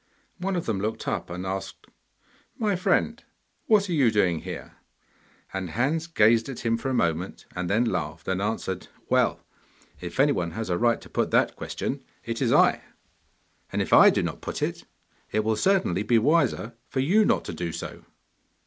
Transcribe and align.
One 0.39 0.55
of 0.55 0.65
them 0.65 0.79
looked 0.79 1.07
up 1.07 1.29
and 1.29 1.45
asked, 1.45 1.85
'My 2.57 2.75
friend, 2.75 3.23
what 3.67 3.87
are 3.87 3.93
you 3.93 4.09
doing 4.09 4.39
here?' 4.39 4.77
and 5.53 5.69
Hans 5.69 6.07
gazed 6.07 6.49
at 6.49 6.61
him 6.61 6.75
for 6.75 6.89
a 6.89 6.93
moment, 6.95 7.45
then 7.55 7.85
laughed 7.85 8.27
and 8.27 8.41
answered, 8.41 8.87
'Well, 9.09 9.45
if 9.99 10.19
anybody 10.19 10.53
has 10.53 10.71
a 10.71 10.77
right 10.79 10.99
to 11.01 11.07
put 11.07 11.29
that 11.29 11.55
question, 11.55 12.03
it 12.25 12.41
is 12.41 12.51
I! 12.51 12.81
And 13.71 13.79
if 13.79 13.93
I 13.93 14.09
do 14.09 14.23
not 14.23 14.41
put 14.41 14.63
it, 14.63 14.85
it 15.31 15.43
will 15.43 15.55
certainly 15.55 16.01
be 16.01 16.17
wiser 16.17 16.73
for 16.87 16.99
you 16.99 17.23
not 17.23 17.45
to 17.45 17.53
do 17.53 17.71
so! 17.71 18.03